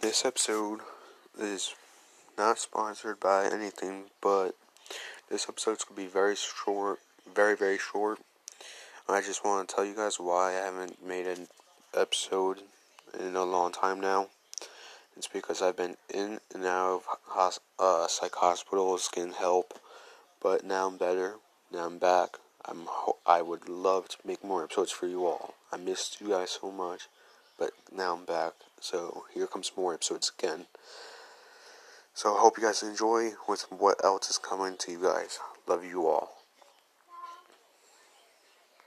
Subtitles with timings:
[0.00, 0.80] This episode
[1.38, 1.74] is
[2.38, 4.52] not sponsored by anything, but
[5.28, 7.00] this episode's gonna be very short,
[7.34, 8.18] very very short.
[9.06, 11.48] I just want to tell you guys why I haven't made an
[11.92, 12.60] episode
[13.18, 14.28] in a long time now.
[15.18, 17.02] It's because I've been in and out
[17.36, 19.78] of uh, psych hospitals getting help,
[20.40, 21.34] but now I'm better.
[21.70, 22.38] Now I'm back.
[22.64, 25.56] I'm ho- I would love to make more episodes for you all.
[25.70, 27.08] I missed you guys so much,
[27.60, 28.54] but now I'm back.
[28.80, 30.66] So here comes more episodes again.
[32.14, 35.38] So I hope you guys enjoy with what else is coming to you guys.
[35.68, 36.39] Love you all.